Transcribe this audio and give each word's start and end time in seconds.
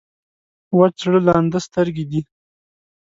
وچ 0.77 0.93
زړه 1.03 1.19
لانده 1.27 1.59
سترګې 1.67 2.05
دي. 2.11 2.21